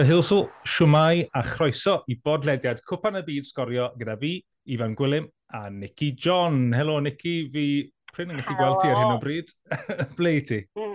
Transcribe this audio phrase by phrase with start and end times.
[0.00, 4.30] Y Hilsel, siwmai a chroeso i bodlediad Cwpan y Byd Sgorio gyda fi,
[4.72, 6.70] Ifan Gwilym a Nicky John.
[6.72, 7.64] Helo Nicky, fi
[8.08, 9.52] pryn yn gallu gweld ti ar hyn o bryd.
[10.16, 10.62] Ble i ti?
[10.80, 10.94] Mm,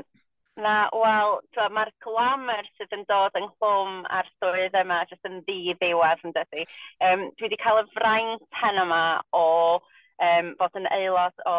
[0.66, 1.38] na, wel,
[1.76, 6.34] mae'r glamour sydd yn dod yn nghlwm a'r swydd yma jyst yn ddi ddiwedd yn
[6.40, 6.66] dydy.
[7.06, 9.04] Um, dwi wedi cael y fraint hen yma
[9.38, 9.46] o
[10.24, 11.58] um, fod yn aelod o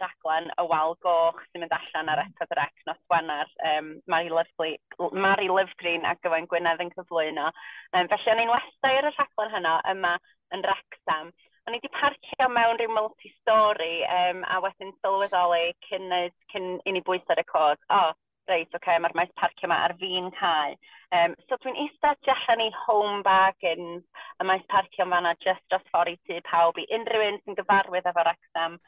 [0.00, 4.76] raglen y wal goch sy'n mynd allan ar eto drec nos Gwener, Um, Mari, Lyfgri,
[5.12, 7.50] Mari Lyfgrin a Gyfain Gwynedd yn cyflwyno.
[7.92, 10.16] Um, felly o'n i'n westau ar y raglen hynna yma
[10.54, 11.32] yn Wrexham.
[11.66, 16.08] O'n i wedi parcio mewn rhyw multi-story um, a wedyn sylweddoli cyn,
[16.52, 17.82] cyn i ni bwysau y cod.
[17.90, 18.16] O, oh,
[18.48, 20.78] reit, oce, okay, mae'r maes parcio yma ar fi'n cael.
[21.10, 24.06] Um, so dwi'n eistedd tu allan i home bargains,
[24.40, 27.58] y maes parcio yma fanna just dros ffordd i tu pawb i unrhyw un sy'n
[27.58, 28.78] gyfarwydd efo'r exam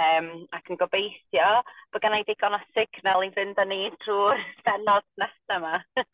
[0.00, 1.50] um, ac yn gobeithio
[1.92, 5.76] bod gennau i ddigon o signal i fynd â ni drwy'r benod nesaf yma.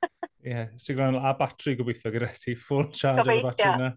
[0.46, 3.90] Ie, yeah, signal a batri gobeithio gyda ti, full charge o'r batri yna.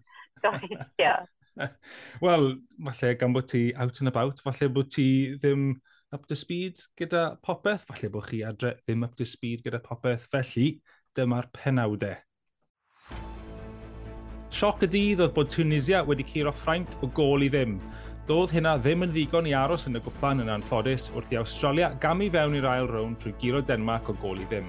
[0.44, 1.14] Gobeithio.
[2.24, 2.50] Wel,
[2.88, 5.72] falle gan bod ti out and about, falle bod ti ddim
[6.12, 10.26] up to speed gyda popeth, falle bod chi adre ddim up to speed gyda popeth,
[10.32, 10.80] felly
[11.16, 12.18] dyma'r penawdau.
[14.50, 17.76] Sioc y dydd oedd bod Tunisia wedi curo Ffrainc o gol i ddim.
[18.26, 21.92] Doedd hynna ddim yn ddigon i aros yn y gwplan yn anffodus wrth i Australia
[22.02, 24.66] gamu fewn i'r ail rown trwy giro Denmark o gol i ddim.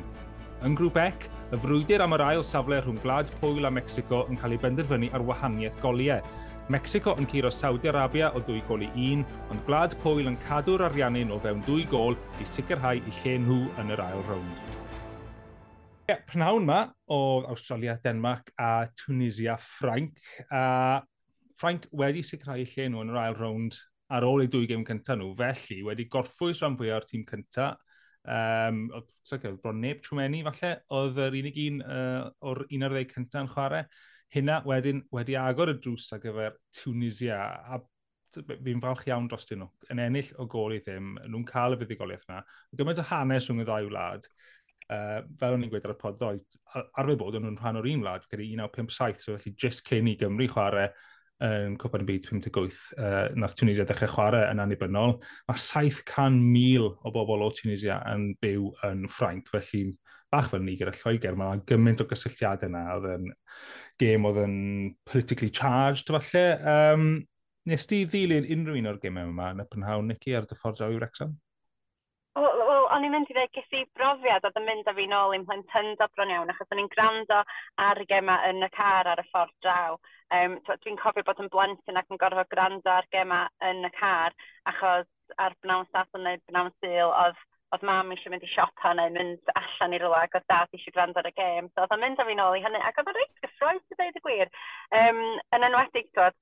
[0.62, 4.38] Yn grŵp ec, y frwydr am yr ail safle rhwng Gwlad Pwyl a Mexico yn
[4.38, 6.22] cael ei benderfynu ar wahaniaeth goliau,
[6.70, 10.86] Mexico yn curo Saudi Arabia o dwy gol i un, ond Gwlad Pwyl yn cadw'r
[10.88, 14.68] ariannu o fewn dwy gol i sicrhau i lle nhw yn yr ail rownd.
[16.12, 20.20] Ie, prynhawn ma o Australia, Denmark a Tunisia, Ffrainc.
[20.52, 21.02] A
[21.58, 23.80] Ffrainc wedi sicrhau lle nhw yn yr ail rownd
[24.12, 27.80] ar ôl eu dwy gêm cyntaf nhw, felly wedi gorffwys rhan fwyaf o'r tîm cyntaf.
[28.22, 33.54] Um, oedd bron neb trwmeni falle, oedd yr unig un uh, o'r 11 cyntaf yn
[33.56, 33.86] chwarae.
[34.32, 37.82] Hynna wedyn wedi agor y drws ar gyfer Tunisia a
[38.32, 39.68] fi'n falch iawn dros nhw.
[39.92, 42.42] Yn ennill o gol i ddim, nhw'n cael y fuddigoliaeth yna.
[42.80, 44.28] Gymaint o hanes rhwng y ddau wlad,
[44.88, 46.40] uh, fel o'n i'n gweud ar y pod ddoe,
[46.80, 50.48] arfer bod nhw'n rhan o'r un wlad, gyda 1957, so felly just cyn i Gymru
[50.52, 50.88] chwarae
[51.42, 55.16] yn Cwpan y Byd 58, uh, nath Tunisia dechrau chwarae yn annibynnol.
[55.50, 59.88] Mae 700,000 o bobl o Tunisia yn byw yn Ffrainc, felly
[60.32, 63.30] bach fel ni gyda Lloegr, mae'n gymaint o gysylltiadau yna, oedd yn
[64.02, 64.58] gêm oedd yn
[65.08, 66.46] politically charged, falle.
[66.74, 67.08] Um,
[67.70, 70.80] nes ti ddilyn unrhyw un o'r gymau yma yn y prynhawn, Nicky, ar dy ffordd
[70.80, 71.36] draw i Wrexham?
[72.40, 75.06] Wel, well, o'n i'n mynd i ddweud ges i brofiad oedd yn mynd â fi
[75.12, 77.42] nôl i'n plentyndo bron iawn, achos o'n i'n gwrando
[77.86, 79.98] ar y gema yn y car ar y ffordd draw.
[80.32, 84.32] Um, Dwi'n cofio bod yn blentyn ac yn gorfod gwrando ar gema yn y car,
[84.72, 85.10] achos
[85.44, 87.44] ar bnawn sas yn neud bnawn syl, oedd
[87.76, 90.96] oedd mam eisiau mynd i siopa neu mynd allan i rywle ac oedd dad eisiau
[90.96, 91.70] gwrando ar y gêm.
[91.72, 93.98] So oedd o'n mynd â fi nôl i hynny ac oedd o'n reit gyffroes i
[94.00, 94.52] ddeud y gwir.
[95.00, 95.22] Um,
[95.56, 96.38] yn enwedig, dod,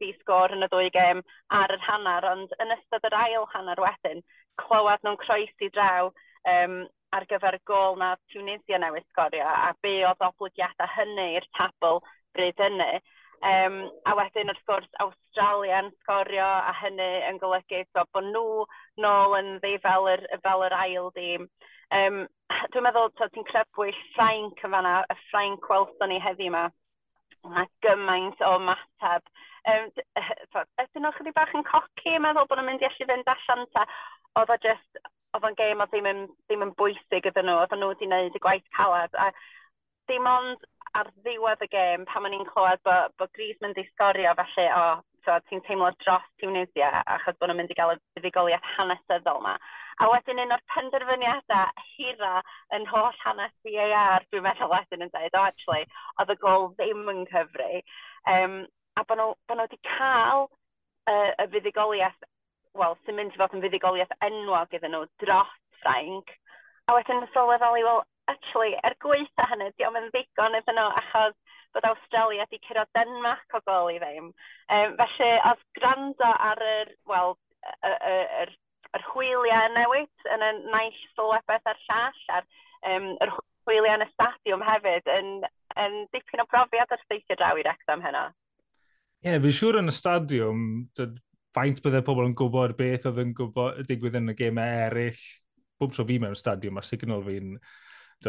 [0.00, 1.22] di sgôr yn y ddwy gêm
[1.60, 4.24] ar yr hanner, ond yn ystod yr ail hanner wedyn,
[4.62, 6.82] clywed nhw'n croesi draw um,
[7.12, 12.00] ar gyfer y gol na Tunisia newydd sgorio a be oedd oblygiadau hynny i'r tabl
[12.36, 12.94] bryd hynny.
[13.42, 13.76] Um,
[14.06, 18.62] a wedyn wrth gwrs Australia yn sgorio a hynny yn golygu so, bod nhw
[19.02, 21.48] nôl yn ddi fel yr, fel yr ail dîm.
[21.96, 22.20] Um,
[22.70, 26.68] dwi'n meddwl so, ti'n crybwyll Ffrainc yn fanna, y Ffrainc welson ni heddi yma.
[27.50, 29.26] Mae gymaint o mateb.
[29.72, 29.90] Um,
[30.52, 33.34] so, ydyn nhw chydig bach yn coci yn meddwl bod nhw'n mynd i allu fynd
[33.34, 33.88] allan ta.
[34.38, 35.02] Oedd o just,
[35.34, 38.38] oedd o'n gêm oedd ddim yn, ddim yn bwysig ydyn nhw, oedd nhw wedi gwneud
[38.38, 39.18] y gwaith calad.
[39.18, 39.32] A,
[40.10, 40.62] dim ond
[40.98, 44.82] ar ddiwedd y gêm, pan o'n i'n clywed bod bo Griezmann di sgorio felly, o,
[45.24, 49.54] so, ti'n teimlo dros Tunisia, achos bod nhw'n mynd i gael y buddigoliaeth hanesyddol yma.
[50.02, 52.34] A wedyn un o'r penderfyniadau hira
[52.76, 55.88] yn holl hanes VAR, dwi'n meddwl wedyn yn dweud, o, actually,
[56.20, 57.70] oedd y gol ddim yn cyfru.
[58.34, 58.58] Um,
[59.00, 62.28] a bod nhw, bod nhw wedi cael uh, y fuddigoliaeth,
[62.76, 66.36] wel, sy'n mynd i fod yn fuddigoliaeth enwog iddyn nhw dros Ffrainc.
[66.90, 71.36] A wedyn yn sylweddoli, wel, actually, er gweitha hynny, diolch yn ddigon iddyn nhw, achos
[71.74, 74.28] bod Australia wedi cyrra Denmark o gol i ddim.
[74.72, 77.34] Um, felly, oedd gwrando ar yr, wel,
[77.88, 78.52] yr,
[78.92, 82.46] yr, hwyliau newid yn y naill sylwebeth ar llall, a'r
[82.92, 83.34] um, yr
[83.66, 85.34] hwyliau yn y stadiwm hefyd, yn,
[85.80, 88.28] yn dipyn o brofiad ar steithio draw i'r exam hynna.
[89.22, 90.66] Ie, yeah, fi'n siŵr yn y stadiwm,
[91.54, 95.22] faint bydde pobl yn gwybod beth oedd yn gwybod digwydd yn y gemau eraill.
[95.80, 97.56] Bob tro fi mewn stadiwm, mae signal fi'n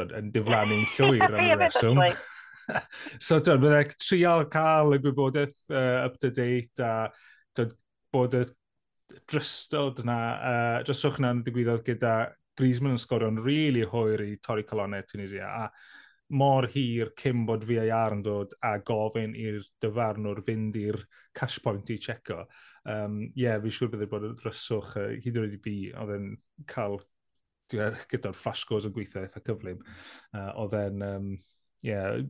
[0.01, 2.01] yn diflannu'n llwyr am y reswm.
[3.25, 7.09] so, dod, mae'n trial cael y gwybodaeth uh, up to date a
[7.57, 7.73] dod,
[8.13, 8.45] bod y
[9.29, 12.13] drystod yna, uh, drystwch yna'n digwyddodd gyda
[12.57, 15.67] Griezmann yn sgorio'n rili really hwyr i torri colonnau Tunisia a
[16.33, 20.99] mor hir cyn bod VAR yn dod a gofyn i'r dyfarnwr fynd i'r
[21.35, 22.43] cash point i checo.
[22.43, 25.75] Ie, um, yeah, fi siŵr byddai bod y dryswch, uh, hyd yn oed i fi,
[25.97, 26.29] oedd yn
[26.69, 26.99] cael
[27.73, 29.83] gyda'r ffasgos yn gweithio eitha cyflym.
[30.33, 31.29] Uh, oedd e'n, um,
[31.85, 32.21] yeah,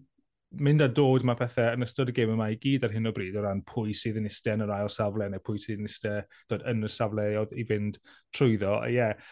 [0.62, 3.14] mynd a dod mae pethau yn ystod y gêm yma i gyd ar hyn o
[3.16, 5.90] bryd o ran pwy sydd yn eistedd yn yr ail safle neu pwy sydd yn
[5.90, 7.98] eistedd dod yn y safle oedd i fynd
[8.36, 8.76] trwyddo.
[8.80, 9.32] A ie, yeah,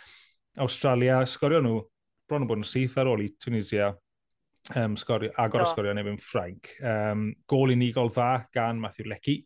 [0.61, 1.81] Australia sgorio nhw
[2.29, 3.91] bron o bod yn syth ar ôl i Tunisia
[4.75, 5.69] um, sgorio, agor no.
[5.69, 6.73] sgorio neu yn Ffrainc.
[6.79, 9.41] Um, gol unigol dda gan Matthew Lecky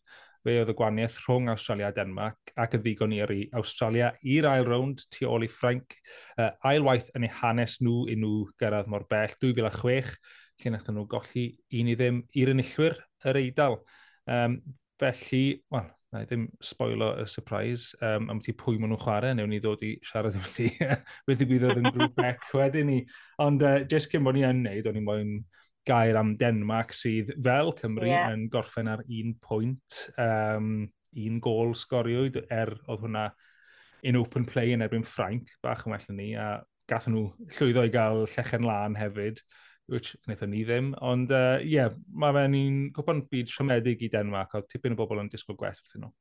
[0.46, 4.48] fe oedd y gwaniaeth rhwng Australia a Denmark ac y ddigon i ar Australia i'r
[4.52, 5.98] ail rownd tu ôl i Ffrainc.
[6.38, 10.16] Uh, ailwaith yn eu hanes nhw i nhw gyrraedd mor bell 2006,
[10.62, 11.48] lle nath nhw golli
[11.82, 13.80] un i ddim i'r enillwyr yr eidl.
[14.30, 14.60] Um,
[15.02, 15.44] felly,
[15.74, 19.52] wel, na i ddim spoilo y surprise, um, am ti pwy maen nhw'n chwarae, newn
[19.52, 20.70] ni ddod i siarad am ti,
[21.28, 23.02] beth i bydd oedd yn grŵp bec wedyn ni.
[23.44, 25.38] Ond uh, jyst cyn bod ni yn neud, o'n i'n moyn
[25.86, 28.32] gair am Denmark sydd fel Cymru yeah.
[28.34, 30.88] yn gorffen ar un pwynt, um,
[31.26, 33.30] un gol sgoriwyd er oedd hwnna
[34.06, 36.60] in open play yn erbyn Ffrainc, bach yn well ni, a
[36.90, 39.42] gathen nhw llwyddo i gael llechen lan hefyd,
[39.90, 44.12] which wnaethon ni ddim, ond ie, uh, yeah, mae fe'n un cwpan byd siomedig i
[44.14, 46.14] Denmark, oedd tipyn o bobl yn disgwyl gwell wrthyn nhw.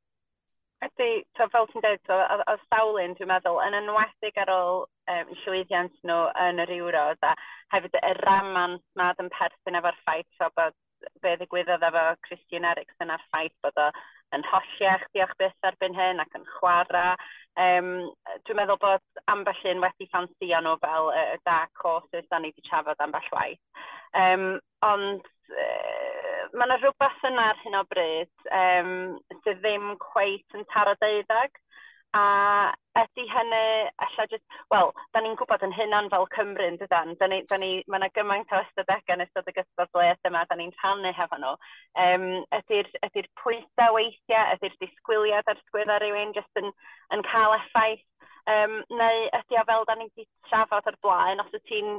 [0.85, 5.35] Ydy, so fel ti'n dweud, oedd so, sawlin, dwi'n meddwl, yn enwedig ar ôl um,
[5.43, 7.35] llwyddiant nhw yn yr Euros a
[7.73, 10.77] hefyd y raman nad yn perthyn efo'r ffaith o bod
[11.21, 13.89] be ddigwyddodd efo Christian Eriksen a'r ffaith bod o
[14.35, 17.15] yn holliach diolch byth erbyn hyn ac yn chwarae.
[17.65, 17.91] Um,
[18.47, 22.51] dwi'n meddwl bod ambell un wedi ffansio nhw fel y uh, dark horses da ni
[22.51, 23.61] wedi trafod ambell waith.
[24.15, 24.47] Um,
[24.87, 25.23] ond
[25.53, 28.91] uh, mae yna rhywbeth yna ar hyn o bryd um,
[29.43, 31.55] sydd ddim cweit yn taro deuddag
[32.15, 37.11] a ydy hynny, alla jyst, wel, da ni'n gwybod yn hynna'n fel Cymru, yn dydan,
[37.19, 40.45] da ni, da ni, mae yna gymaint o ystadegau yn ystod y gysgod leis yma,
[40.47, 41.53] da ni'n rhannu hefo nhw.
[42.05, 46.71] Um, ydy'r ydy pwysau weithiau, ydy'r disgwyliad ar sgwydd ar rywun, jyst yn,
[47.17, 48.05] yn cael effaith,
[48.55, 51.97] um, neu ydy o fel da ni wedi trafod o'r blaen, os wyt ti'n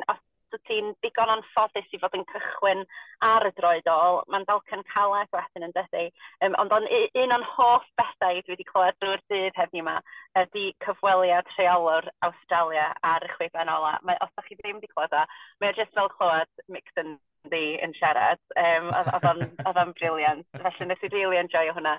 [0.51, 2.83] so ti'n digon anffodus i fod yn cychwyn
[3.27, 6.07] ar y droedol, mae'n dalcan caled wedyn yn dydy.
[6.45, 6.89] Um, ond on,
[7.23, 9.97] un o'n hoff bethau dwi wedi clywed drwy'r dydd heddiw yma
[10.43, 13.97] ydy cyfweliad rheolwr Australia ar y chwifen ola.
[14.07, 15.25] Mae, os ydych chi ddim wedi clywed o,
[15.63, 17.17] mae'n jyst fel clywed Mixon
[17.51, 18.43] di yn siarad.
[18.59, 20.47] Um, Oedd o'n briliant.
[20.57, 21.97] Felly nes i really enjoy hwnna.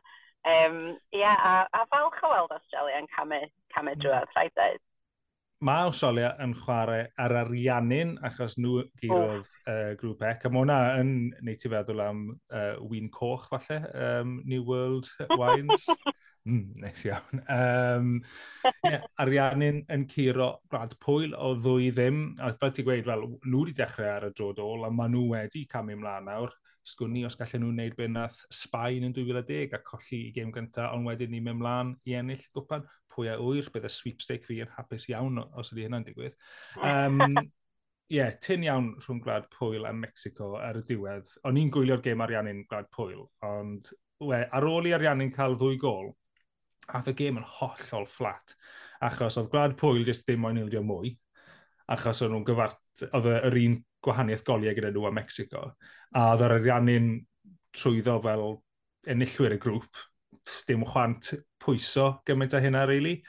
[0.47, 3.41] Um, yeah, a, a falch o weld Australia yn camu,
[3.73, 4.83] camu drwy'r rhaid dweud
[5.65, 9.71] mae Australia yn chwarae ar ariannin achos nhw gyrodd oh.
[9.71, 10.33] uh, grŵp E.
[10.51, 15.87] mae hwnna yn neud ti feddwl am uh, Wyn Coch falle, um, New World Wines.
[16.47, 17.41] mm, nes iawn.
[17.49, 18.13] Um,
[18.85, 22.21] yeah, ariannin yn curo gwlad pwyl o ddwy ddim.
[22.37, 25.65] A fel ti'n gweud, fel, nhw wedi dechrau ar y drodol a maen nhw wedi
[25.71, 26.53] camu ymlaen nawr
[26.87, 30.93] sgwni os gallen nhw wneud beth nath Sbaen yn 2010 a colli i gêm gyntaf,
[30.95, 34.61] ond wedyn ni mewn mlaen i ennill gwpan, pwy a wyr, bydd y sweepstake fi
[34.63, 36.37] yn hapus iawn os ydy hynna'n digwydd.
[36.79, 37.23] Um,
[38.07, 41.27] Ie, yeah, tyn iawn rhwng Gwlad Pwyl a Mexico ar y diwedd.
[41.43, 43.89] O'n i'n gwylio'r gêm ariannu'n Gwlad Pwyl, ond
[44.23, 46.13] we, ar ôl i ariannu'n cael ddwy gol,
[46.87, 48.55] ath y gêm yn hollol fflat,
[49.03, 51.11] achos oedd Gwlad Pwyl jyst ddim o'n ildio mwy,
[51.91, 52.79] achos oedd nhw'n gyfart,
[53.11, 53.75] oedd yr un
[54.07, 55.67] gwahaniaeth goliau gyda nhw a Mexico.
[56.15, 57.11] A oedd yr ariannu'n
[57.77, 58.47] trwyddo fel
[59.11, 60.01] enillwyr y grŵp,
[60.67, 61.33] dim chwant
[61.63, 63.19] pwyso gymaint â hynna, really.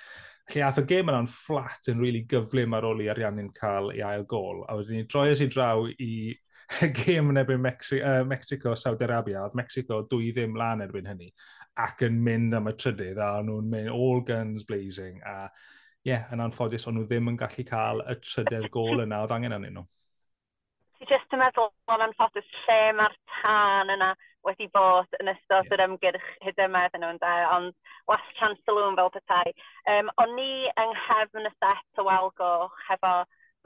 [0.49, 4.05] Lle ath y gêm yna'n fflat yn really gyflym ar ôl i ariannu'n cael ei
[4.07, 4.63] ail gol.
[4.69, 6.13] A wedyn ni droes i draw i
[7.01, 11.29] gêm yn ebyn Mexi uh, Mexico, Saudi Arabia, oedd Mexico dwy ddim lan erbyn hynny,
[11.81, 16.29] ac yn mynd am y trydydd, a nhw'n mynd all guns blazing, a ie, yeah,
[16.33, 19.79] yn anffodus, ond nhw ddim yn gallu cael y trydydd gol yna oedd angen arnyn
[19.81, 19.87] nhw
[20.99, 24.13] ti jyst yn meddwl, wel, anffodus, lle mae'r tân yna
[24.47, 25.75] wedi bod yn ystod yeah.
[25.77, 27.75] yr ymgyrch hyd yma iddyn nhw'n da, ond
[28.11, 29.55] was Chancellor fel petai.
[29.93, 33.15] Um, o'n ni yng nghefn y set o Walgoch hefo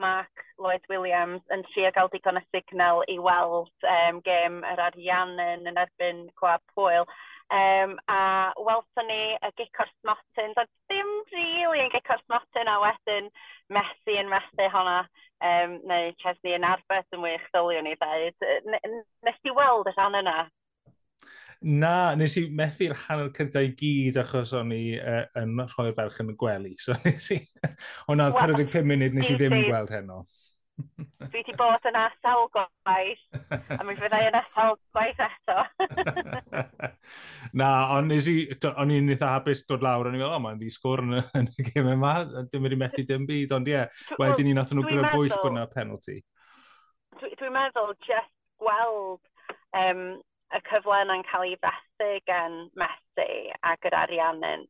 [0.03, 5.69] Mark Lloyd Williams yn trio gael digon y signal i weld um, gêm yr Ariannin
[5.71, 7.07] yn erbyn Gwab Pwyl.
[7.53, 12.79] Um, a welson ni y Gicor Smotyn, so ddim rili really yn Gicor Smotyn a
[12.81, 13.29] wedyn
[13.73, 15.02] Messi yn methu honna,
[15.43, 18.50] um, neu Chesney yn arbeth yn wych ddylion ni ddweud.
[19.26, 20.37] Nes ti weld y rhan yna?
[21.62, 26.19] Na, nes i methu'r hanner cyntaf i gyd achos o'n i uh, yn rhoi'r ferch
[26.25, 26.73] yn y gwely.
[26.85, 27.38] So nes i,
[28.11, 30.25] ond oedd 45 munud nes i ddim yn gweld heno.
[30.83, 35.61] Fi wedi bod yna sawl gwaith, a mi fyddai yna sawl gwaith eto.
[37.52, 38.37] Na, ond nes i,
[38.71, 41.66] o'n i'n eitha hapus dod lawr, o'n i'n meddwl, o, mae'n ddisgwr yn, yn y
[41.66, 42.12] gym yma,
[42.49, 45.50] dim wedi methu dim byd, ond ie, yeah, wedyn ni'n nath nhw gyda bwyll bod
[45.52, 46.23] yna penalty.
[47.21, 48.32] Dwi'n dwi meddwl just
[48.62, 49.21] gweld
[49.76, 50.06] um,
[50.52, 53.28] y cyfle yna'n cael ei fethu gen Messi
[53.68, 54.64] ac yr ariannin,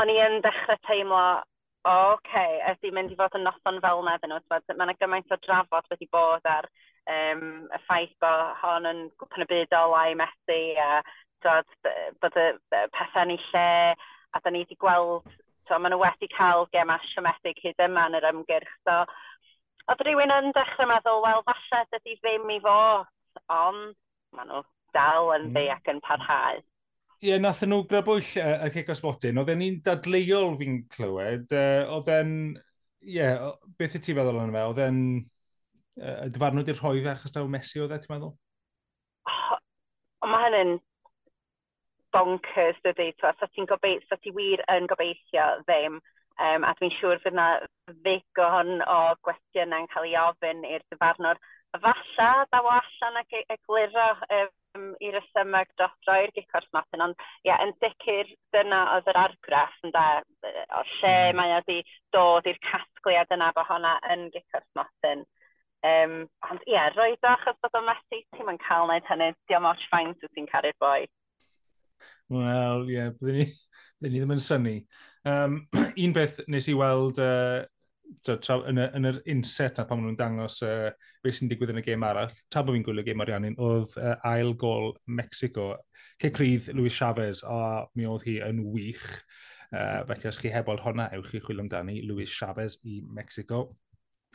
[0.00, 1.26] o'n i yn dechrau teimlo,
[1.86, 4.96] o, oh, okay, ydy mynd i fod yn noson fel yna ddyn nhw, mae yna
[4.98, 6.66] gymaint o drafod wedi bod ar
[7.12, 10.90] um, y ffaith bod hon yn gwpan y byd olau Messi a
[11.46, 11.72] dod,
[12.22, 13.66] bod y pethau ni lle,
[14.34, 15.26] a da ni wedi gweld,
[15.66, 18.72] so, maen nhw wedi cael gem asiomedig hyd yma yn yr ymgyrch.
[18.86, 19.02] So,
[19.90, 23.06] oedd rhywun yn dechrau meddwl, wel, falle dydy ddim i fod,
[23.52, 23.94] ond
[24.36, 24.64] maen nhw
[24.96, 25.54] dal yn mm.
[25.54, 26.62] dde ac yn parhau.
[27.16, 29.38] Ie, yeah, nath nhw grabwyll y cic cec osbotyn.
[29.40, 31.46] Oedden ni'n dadleuol fi'n clywed.
[31.48, 32.34] Uh, oedden,
[33.00, 34.64] ie, yeah, beth y ti feddwl yn fe?
[34.72, 34.98] Oedden,
[36.02, 38.34] uh, dyfarnwyd i'r rhoi fe achos daw Messi oedd e, ti'n meddwl?
[39.32, 40.76] Oh, mae hynny'n
[42.16, 46.00] bonkers dydy, twa, so ti'n gobeithio, so ti wir yn gobeithio ddim,
[46.40, 47.48] um, a dwi'n siŵr fydd yna
[47.92, 51.40] ddigon o gwestiynau'n cael ei ofyn i'r dyfarnwr.
[51.76, 57.58] Falla, daw allan ac e- egluro um, i resymau dodro i'r gicors matyn, ond ia,
[57.64, 60.04] yn sicr dyna oedd yr argraff ynda,
[60.46, 61.40] o lle hmm.
[61.40, 61.82] mae o wedi
[62.16, 65.26] dod i'r casgliad yna bo hwnna yn gicors matyn.
[65.86, 66.16] Um,
[66.48, 70.32] ond ie, roedd o achos bod o methu, ti'n cael wneud hynny, diolch faint wyt
[70.34, 71.04] ti'n caru'r boi.
[72.32, 73.46] Wel, ie, yeah, byddwn ni,
[74.02, 74.76] ni ddim yn syni.
[75.26, 75.60] Um,
[76.04, 77.62] un beth nes i weld uh,
[78.22, 80.90] so, tra, yn, y, yn yr inset na pan nhw'n dangos uh,
[81.22, 84.16] beth sy'n digwydd yn y gêm arall, tra bod fi'n gwylio gêm ariannin, oedd uh,
[84.32, 85.72] ail gol Mexico.
[86.22, 89.06] Cecrydd Luis Chavez, a mi oedd hi yn wych.
[89.70, 93.68] Uh, felly os chi hebol hwnna, ewch chi chwilio amdani Luis Chavez i Mexico.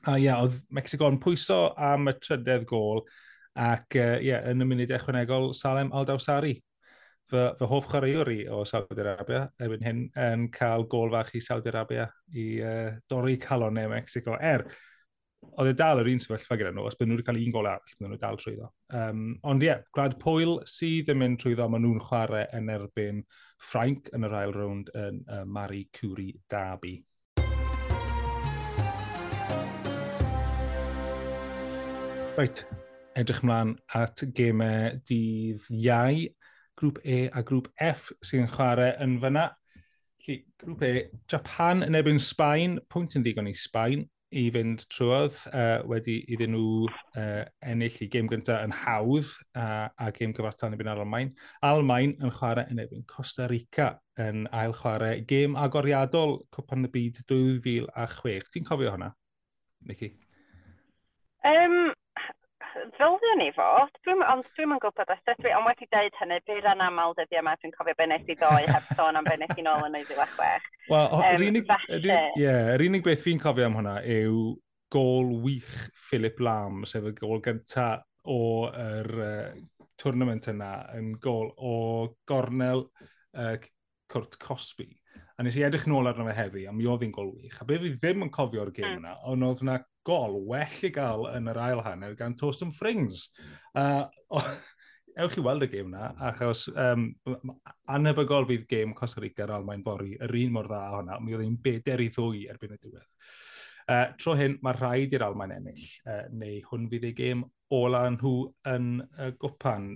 [0.07, 3.03] A ie, yeah, oedd Mexico yn pwyso am y trydedd gol
[3.60, 6.55] ac uh, yeah, yn y munud ychwanegol Salem Aldawsari
[7.31, 11.43] fy, fy hoff chwaraewr i o Saudi Arabia, erbyn hyn, yn cael gol fach i
[11.43, 14.35] Saudi Arabia i uh, dorri calonau e Mexico.
[14.39, 14.65] Er,
[15.57, 17.69] oedd e dal yr un sefyllfa gyda nhw, os byd nhw wedi cael un gol
[17.71, 18.67] arall, byd nhw dal trwyddo.
[18.97, 23.23] Um, ond ie, yeah, gwlad Pwyl sydd yn mynd trwyddo, maen nhw'n chwarae yn erbyn
[23.61, 27.00] Frank yn yr ail rownd yn uh, Mari Cwri Derby.
[32.38, 32.63] Reit,
[33.19, 36.21] edrych mlaen at gemau dydd iau
[36.81, 39.50] grŵp E a grŵp F sy'n chwarae yn fyna.
[40.25, 40.95] Lly, grŵp E,
[41.29, 46.53] Japan yn ebyn Sbaen, pwynt yn ddigon i Sbaen i fynd trwodd, uh, wedi iddyn
[46.55, 46.85] nhw
[47.19, 49.27] uh, ennill i gêm gyntaf yn hawdd
[49.59, 51.33] uh, a gêm gyfartal yn ebyn Almain.
[51.67, 53.89] Almain yn chwarae yn ebyn Costa Rica
[54.23, 58.53] yn ail chwarae gêm agoriadol Cwpan y Byd 2006.
[58.55, 59.11] Ti'n cofio hwnna,
[59.89, 60.13] Nicky?
[61.43, 61.91] Um,
[62.95, 66.67] ddyliwn ni fod, dwi'm, ond dwi'n yn gwybod os dwi, ond wedi dweud hynny, bydd
[66.71, 69.53] yn aml dyddi yma, dwi'n cofio be nes i ddoe heb sôn am be nes
[69.57, 70.69] i nôl yn ei ddiwedd chwech.
[70.91, 71.73] Wel, yr unig,
[72.39, 74.45] yeah, unig beth fi'n cofio am hwnna yw
[74.91, 77.89] gol wych Philip Lam, sef y gol gynta
[78.29, 79.51] o'r uh,
[80.01, 81.75] tournament yna, yn gol o
[82.29, 82.88] gornel
[83.38, 83.55] uh,
[84.11, 84.89] Cwrt Cosby.
[85.41, 87.55] A nes i edrych nôl arno fe heddi, a mi oedd hi'n gol wych.
[87.57, 89.00] A be fi ddim yn cofio'r gêm hmm.
[89.00, 93.24] yna, ond oedd yna gol well i gael yn yr ail hanner gan Torsten Frings.
[93.74, 94.05] Uh,
[95.25, 97.07] ewch i weld y gêm yna, achos um,
[97.89, 101.48] anebygol bydd gêm Costa Rica ar Almain Fori, yr un mor dda hwnna, mi oedd
[101.48, 103.10] hi'n beder i ddwy erbyn y diwedd.
[103.89, 107.41] Uh, tro hyn, mae rhaid i'r Almain ennill, uh, neu hwn fydd ei gêm
[107.81, 108.38] ola nhw
[108.77, 109.95] yn uh, gwpan.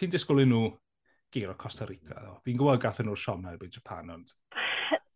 [0.00, 0.64] Ti'n disgwyl nhw
[1.32, 2.38] gyr o Costa Rica, ddo?
[2.44, 4.32] Fi'n gwybod gath nhw'r siom na erbyn Japan, ond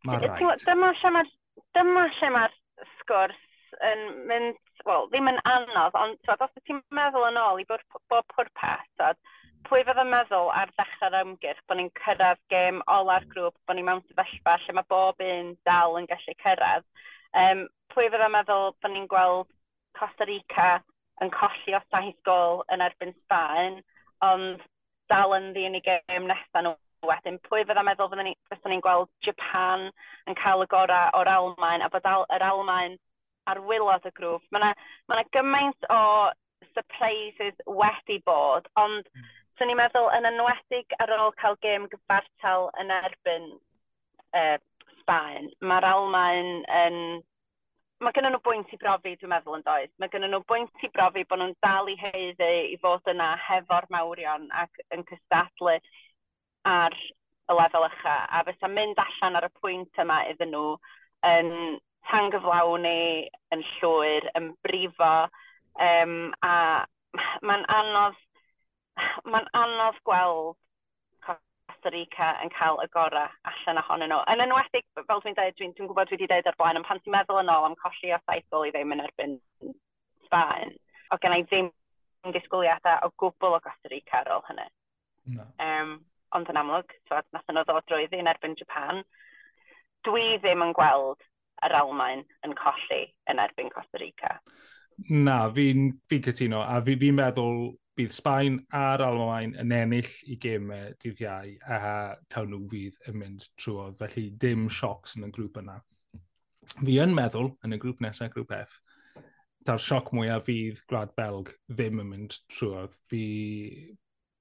[0.08, 0.64] mae rhaid.
[0.66, 1.30] Dyma lle mae'r
[1.76, 2.56] dyma lle mae'r
[2.98, 3.40] sgwrs
[3.88, 7.82] yn mynd, wel, ddim yn anodd, ond twad, os ti'n meddwl yn ôl i bob,
[8.12, 9.18] bob pwrpas, twad,
[9.68, 13.84] pwy fydd yn meddwl ar ddechrau'r ymgyrch bod ni'n cyrraedd gêm ola'r grŵp, bod ni
[13.86, 16.86] mewn sefyllfa lle mae bob un dal yn gallu cyrraedd.
[17.42, 19.50] Um, pwy fydd yn meddwl bod ni'n gweld
[19.98, 20.70] Costa Rica
[21.22, 23.80] yn colli o saith gol yn erbyn Sbaen,
[24.26, 24.62] ond
[25.12, 26.74] dal yn ddyn i gêm nesaf nhw
[27.08, 29.88] wedyn, pwy fydda meddwl fydden ni, fydden ni'n gweld Japan
[30.30, 32.98] yn cael y gorau o'r Almain, a bod al, yr Almain
[33.50, 34.44] ar wylod y grŵp.
[34.50, 34.72] Mae yna
[35.10, 36.02] ma, gymaint o
[36.72, 39.26] surprises wedi bod, ond mm.
[39.58, 43.50] so ni'n meddwl yn enwedig ar ôl cael gêm gyfartal yn erbyn
[44.38, 44.56] uh,
[45.02, 46.98] Sbaen, mae'r Almain yn...
[48.02, 49.90] Mae gennym nhw bwynt i brofi, dwi'n meddwl, yn does.
[50.02, 53.86] Mae gennym nhw bwynt i brofi bod nhw'n dal i heiddi i fod yna hefo'r
[53.94, 55.76] mawrion ac yn cystadlu
[56.68, 56.96] ar
[57.50, 60.76] y lefel ycha, a fysa mynd allan ar y pwynt yma iddyn nhw
[61.26, 61.50] yn
[62.10, 65.12] tangyflawni, yn llwyr, yn brifo,
[65.78, 66.54] um, a
[67.46, 68.18] mae'n anodd,
[69.28, 70.56] mae'n anodd gweld
[71.26, 74.22] Costa Rica yn cael y gorau allan ohonyn nhw.
[74.32, 77.02] Yn enwedig, fel dwi'n dweud, dwi'n dwi gwybod dwi wedi dweud ar blaen, ond pan
[77.02, 79.38] ti'n meddwl yn ôl am colli o saithol i ddim yn erbyn
[80.26, 80.76] Sbaen,
[81.12, 81.70] o gen i ddim
[82.34, 84.68] disgwyliadau o gwbl o Costa Rica ar ôl hynny.
[85.36, 85.46] No.
[85.62, 86.00] Um,
[86.36, 89.02] ond yn amlwg, twad, nath nhw ddod drwyddi yn erbyn Japan.
[90.06, 91.20] Dwi ddim yn gweld
[91.66, 94.38] yr Almain yn colli yn erbyn Costa Rica.
[95.10, 97.62] Na, fi'n fi cytuno, a fi'n fi meddwl
[97.98, 101.78] bydd Sbaen a'r Almain yn ennill i gemau dydd iau, a
[102.32, 105.78] tawn nhw fydd yn mynd trwodd, felly dim siocs yn y grŵp yna.
[106.78, 108.78] Fi yn meddwl, yn y grŵp nesaf, grŵp F,
[109.66, 112.96] ta'r sioc mwyaf fydd Gwlad Belg ddim yn mynd trwodd.
[113.08, 113.22] Fi,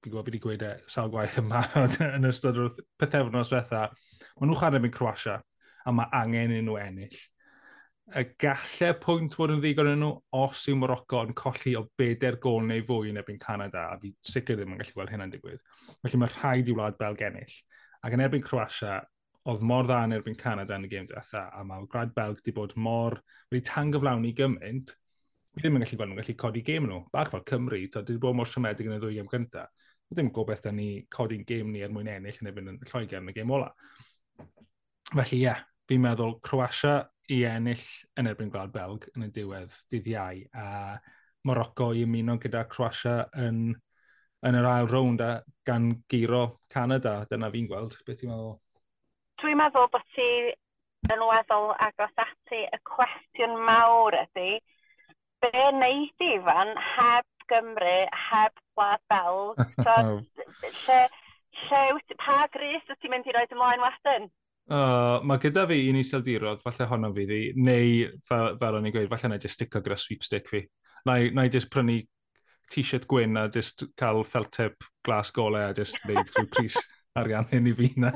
[0.02, 1.62] fi'n gwybod beth i gweud e, sawl gwaith yma
[2.08, 3.84] yn ystod o'r pethefnos fetha,
[4.38, 5.36] maen nhw'n chwarae mewn Croatia,
[5.86, 7.20] a mae angen i nhw ennill.
[8.18, 12.36] Y gallai pwynt fod yn ddigon yn nhw os yw Morocco yn colli o bedair
[12.42, 15.62] gol neu fwy yn ebyn Canada, a fi sicr ddim yn gallu gweld hynna'n digwydd.
[16.02, 17.54] Felly mae rhaid i wlad Belg ennill.
[18.02, 18.98] Ac yn erbyn Croatia,
[19.48, 22.54] oedd mor dda yn erbyn Canada yn y gêm diwetha, a mae Gwlad Belg wedi
[22.54, 23.16] bod mor
[23.50, 24.92] wedi tangyflawni gymaint,
[25.54, 27.00] fi ddim yn gallu gweld nhw'n gallu codi gêm nhw.
[27.14, 29.70] Bach fel Cymru, to wedi bod mor siomedig yn y ddwy gym gyntaf
[30.12, 33.32] ddim gobeith da ni codi'n gêm ni er mwyn ennill yn ebyn yn Lloegr yn
[33.32, 33.70] y gêm ola.
[35.12, 37.02] Felly ie, yeah, fi'n meddwl Croatia
[37.32, 37.84] i ennill
[38.20, 40.98] yn erbyn Gwlad Belg yn y diwedd dydd iau, a
[41.48, 43.72] Morocco i ymuno gyda Croatia yn,
[44.46, 45.32] yn yr ail rownd a
[45.66, 46.42] gan giro
[46.72, 48.58] Canada, dyna fi'n gweld, beth ti'n meddwl?
[49.42, 50.28] Dwi'n meddwl bod ti
[51.10, 54.60] yn weddol agos ati y cwestiwn mawr ydy,
[55.42, 57.96] be wneud i fan heb Gymru,
[58.30, 59.60] heb gwlad Belg.
[59.78, 59.96] So,
[60.84, 61.00] lle,
[61.68, 64.30] lle, pa gris wyt ti'n mynd i roed ymlaen wedyn?
[64.72, 68.94] Uh, mae gyda fi un iseldirod, falle honno fi ddi, neu fel, fel o'n i'n
[68.94, 70.62] gweud, falle na i just stick o gyda sweepstick fi.
[71.08, 71.98] Na i just prynu
[72.72, 76.78] t-shirt gwyn a just cael feltep glas gole a just neud rhyw pris
[77.20, 78.12] arian hyn i fi na.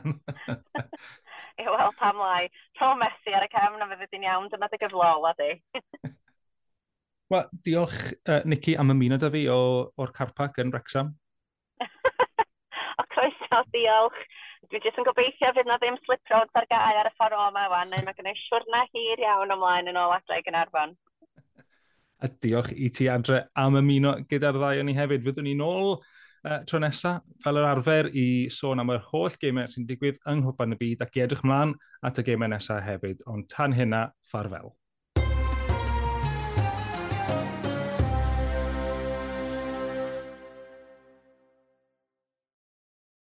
[1.57, 2.47] Ie, Wel, pam lai.
[2.79, 5.51] Tro Messi ar y cefn a fydd e yn iawn, dyma dy gyflol a di.
[7.29, 11.09] Wel, diolch, uh, Nicky, am ymuno da fi o'r carpac yn Wrexham.
[13.03, 14.21] o croeso, diolch.
[14.71, 17.49] Dwi jyst yn gobeithio fydd na ddim slip road ar gael ar y ffordd o
[17.49, 20.95] yma wan, neu mae gen i siwrna hir iawn ymlaen yn ôl adre i Gynarfon.
[22.23, 25.27] A diolch i ti adre am ymuno gyda'r ddau o'n i hefyd.
[25.27, 29.67] Fyddwn ni'n ôl uh, tro nesaf fel yr arfer i sôn am yr holl gemau
[29.67, 31.75] sy'n digwydd yng Nghwpan y Byd ac i edrych mlaen
[32.07, 33.27] at y gemau nesaf hefyd.
[33.35, 34.77] Ond tan hynna, ffarfel.